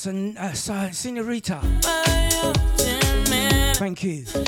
Sen- 0.08 0.38
uh, 0.38 0.54
Senorita. 0.94 1.60
By 1.82 2.30
your 2.42 2.54
timid, 2.78 3.76
Thank 3.76 4.04
you. 4.04 4.47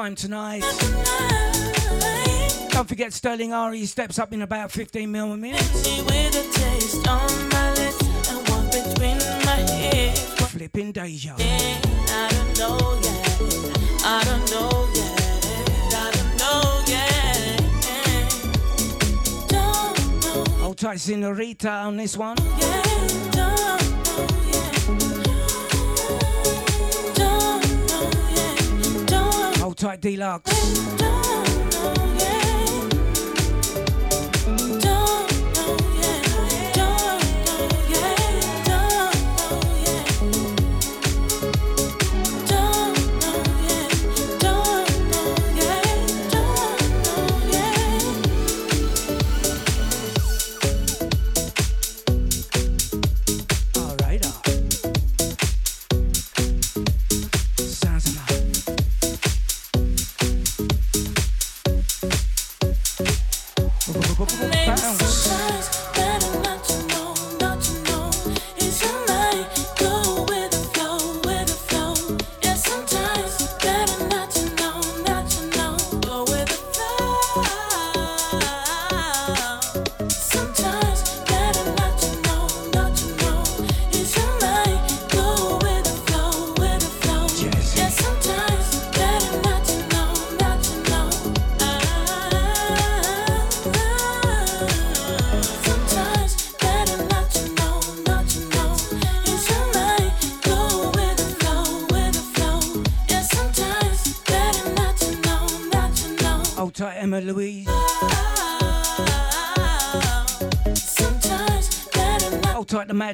time 0.00 0.14
tonight. 0.14 0.62
Don't 2.70 2.88
forget 2.88 3.12
Sterling 3.12 3.52
R 3.52 3.76
steps 3.84 4.18
up 4.18 4.32
in 4.32 4.40
about 4.40 4.72
15 4.72 5.12
mil 5.12 5.32
a 5.32 5.36
minute. 5.36 5.60
Flipping 10.48 10.92
deja. 10.92 11.36
Hold 20.60 20.78
tight, 20.78 21.00
Senorita, 21.00 21.70
on 21.70 21.98
this 21.98 22.16
one. 22.16 22.38
Yeah. 22.58 22.79
Tight 29.80 30.02
Deluxe. 30.02 31.19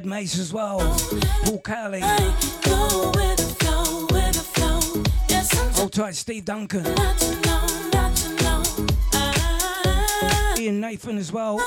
Mace 0.07 0.39
as 0.39 0.53
well. 0.53 0.79
Paul 1.43 1.59
Hold 5.73 5.91
tight, 5.91 6.15
Steve 6.15 6.45
Duncan. 6.45 6.85
Ian 10.57 10.79
Nathan 10.79 11.17
as 11.17 11.33
well. 11.33 11.57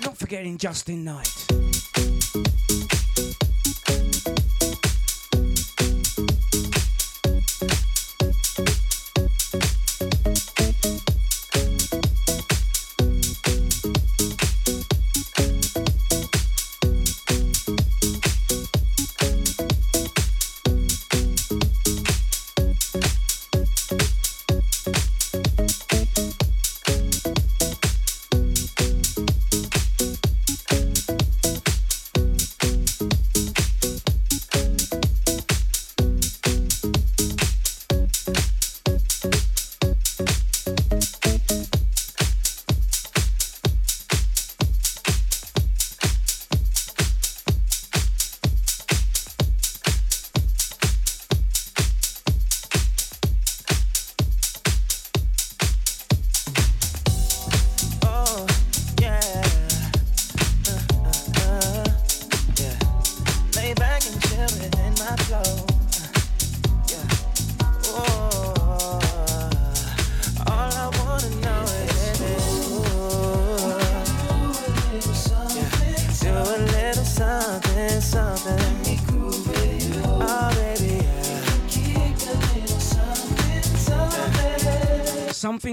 Not 0.00 0.16
forgetting 0.16 0.56
Justin 0.56 1.02
Knight. 1.02 1.43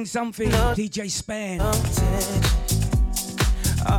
something, 0.05 0.49
DJ 0.49 1.09
Span. 1.09 1.61
All 1.61 1.73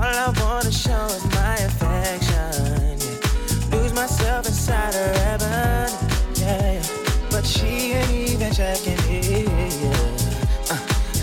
I 0.02 0.32
wanna 0.40 0.70
show 0.72 1.04
is 1.06 1.24
my 1.34 1.56
affection. 1.56 2.98
Yeah. 2.98 3.76
Lose 3.76 3.92
myself 3.92 4.46
inside 4.46 4.94
her 4.94 5.12
heaven. 5.24 5.90
Yeah, 6.36 6.82
but 7.30 7.44
she 7.44 7.92
ain't 7.92 8.30
even 8.30 8.52
checking. 8.52 8.98
Yeah. 9.10 10.70
Uh, 10.70 10.78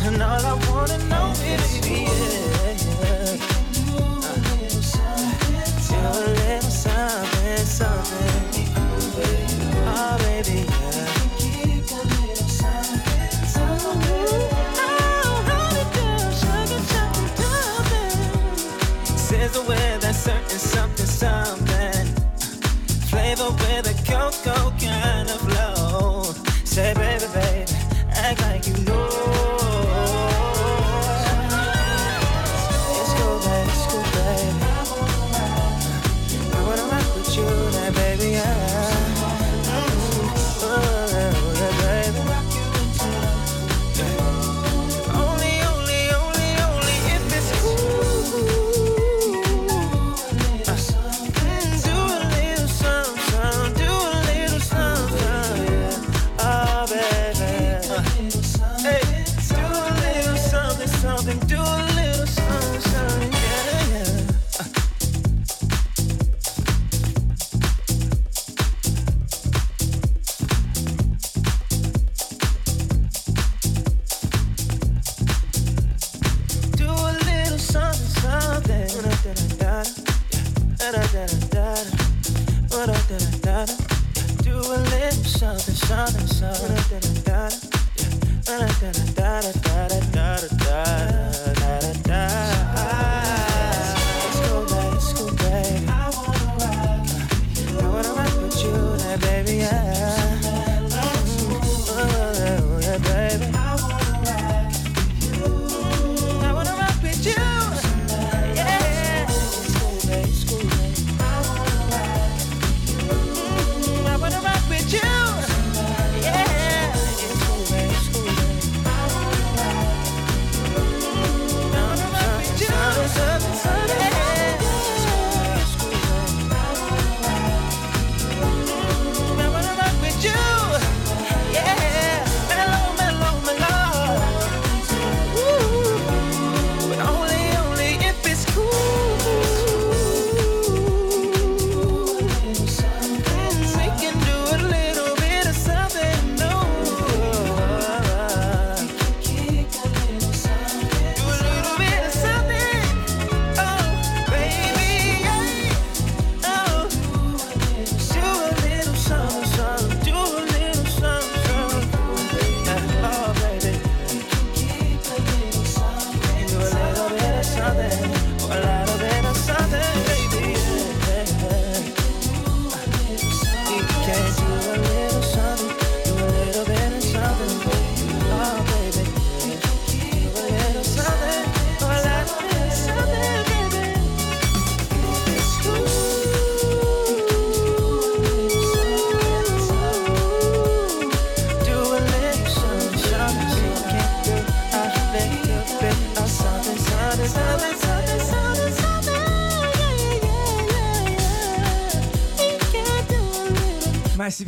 and 0.08 0.22
all 0.22 0.46
I 0.46 0.54
wanna 0.70 0.98
know 1.08 1.32
is. 1.32 2.59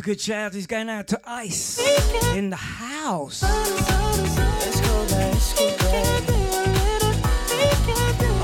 a 0.02 0.04
good 0.04 0.20
shout 0.20 0.52
He's 0.54 0.66
going 0.66 0.88
out 0.88 1.06
to 1.08 1.20
Ice 1.24 1.78
in 2.34 2.50
the 2.50 2.56
house. 2.56 3.42
Oh, 3.44 4.02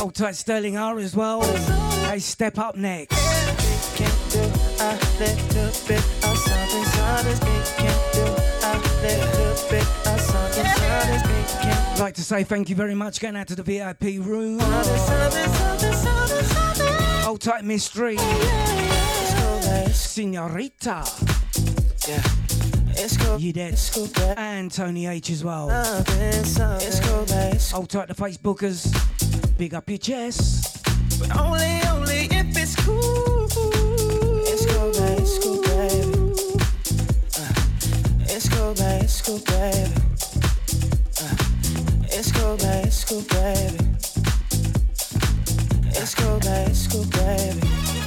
Old 0.00 0.14
tight 0.14 0.36
Sterling 0.36 0.76
R 0.76 0.98
as 0.98 1.16
well. 1.16 1.42
Hey, 2.06 2.20
step 2.20 2.58
up 2.58 2.76
next. 2.76 3.16
I'd 11.90 11.98
like 11.98 12.14
to 12.14 12.22
say 12.22 12.44
thank 12.44 12.68
you 12.70 12.76
very 12.76 12.94
much 12.94 13.20
going 13.20 13.36
out 13.36 13.48
to 13.48 13.56
the 13.56 13.62
VIP 13.62 14.24
room. 14.24 14.60
Old 17.26 17.40
tight 17.40 17.64
mystery. 17.64 18.16
Senorita. 19.92 21.37
You 23.38 23.52
dead. 23.52 23.78
And 24.36 24.72
Tony 24.72 25.06
H 25.06 25.30
as 25.30 25.44
well. 25.44 25.68
Something, 25.84 26.44
something. 26.44 26.86
It's 26.88 27.00
tight 27.86 28.08
the 28.08 28.14
Facebookers. 28.14 28.92
Big 29.56 29.74
up 29.74 29.88
your 29.88 29.98
chest. 29.98 30.84
But 31.20 31.36
only, 31.38 31.80
only 31.88 32.26
if 32.30 32.56
it's 32.56 32.74
cool. 32.76 33.46
It's 34.46 34.66
cool, 34.66 34.90
babe. 34.92 35.18
It's 35.20 35.38
cool, 35.38 35.62
babe. 35.62 36.14
Uh, 37.38 37.52
it's 38.34 38.48
cool, 38.48 38.74
babe. 38.74 39.02
It's 39.02 39.22
cool, 39.22 39.38
babe. 39.46 39.92
Uh, 41.20 41.36
it's 42.10 42.32
cool, 42.32 42.56
babe. 42.56 42.86
It's 42.86 43.04
cool, 43.04 43.22
babe. 43.22 43.80
It's 45.94 46.14
cool, 46.14 46.38
babe. 46.40 46.68
It's 46.68 46.86
cool, 46.88 47.04
babe. 47.04 47.97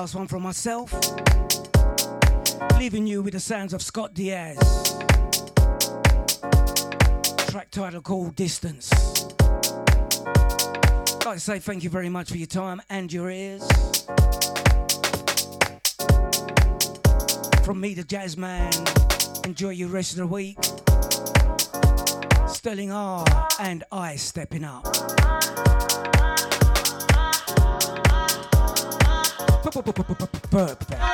Last 0.00 0.14
one 0.14 0.28
from 0.28 0.42
myself. 0.42 0.94
Leaving 2.78 3.06
you 3.06 3.20
with 3.20 3.34
the 3.34 3.38
sounds 3.38 3.74
of 3.74 3.82
Scott 3.82 4.14
Diaz. 4.14 4.56
Track 7.50 7.70
title 7.70 8.00
called 8.00 8.34
Distance. 8.34 8.88
To 11.20 11.34
say 11.36 11.58
thank 11.58 11.84
you 11.84 11.90
very 11.90 12.08
much 12.08 12.30
for 12.30 12.38
your 12.38 12.46
time 12.46 12.80
and 12.88 13.12
your 13.12 13.30
ears. 13.30 13.60
From 17.62 17.78
me, 17.78 17.92
the 17.92 18.04
Jazz 18.08 18.38
Man. 18.38 18.72
Enjoy 19.44 19.68
your 19.68 19.90
rest 19.90 20.12
of 20.12 20.16
the 20.16 20.26
week. 20.26 20.56
Sterling 22.48 22.90
R 22.90 23.26
and 23.58 23.84
I 23.92 24.16
stepping 24.16 24.64
up. 24.64 25.19
Perfect. 29.62 31.09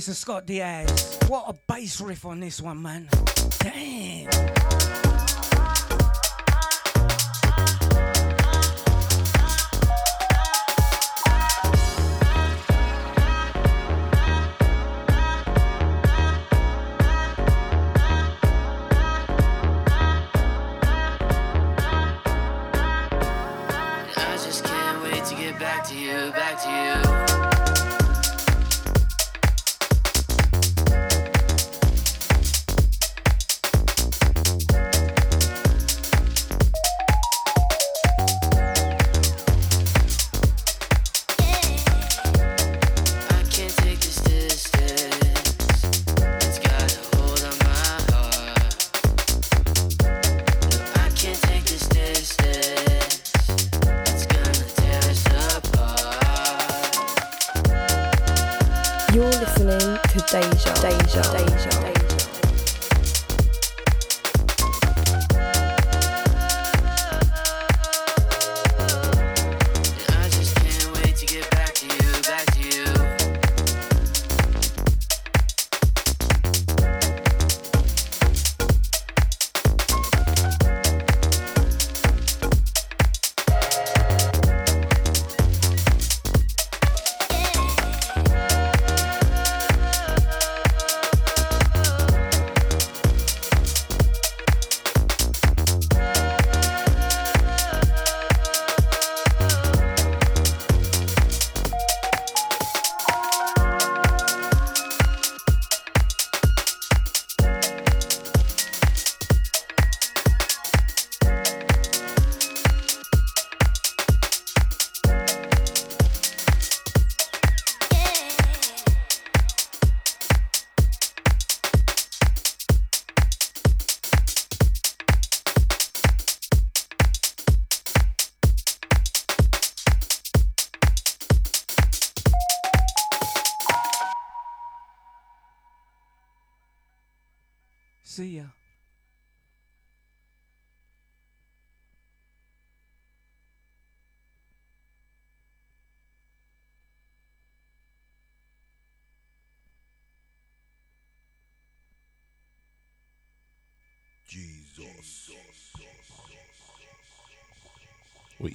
Mr. 0.00 0.14
Scott 0.14 0.46
Diaz. 0.46 1.18
What 1.28 1.44
a 1.46 1.52
bass 1.70 2.00
riff 2.00 2.24
on 2.24 2.40
this 2.40 2.62
one, 2.62 2.80
man. 2.80 3.06
Damn. 3.58 4.30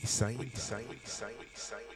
same 0.05 0.39
Insane. 0.39 0.85
Insane. 1.03 1.29
Insane. 1.53 1.94